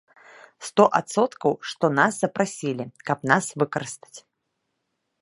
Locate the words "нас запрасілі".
1.99-2.85